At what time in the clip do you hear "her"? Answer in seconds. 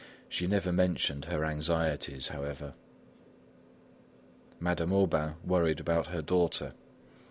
1.25-1.45, 6.07-6.23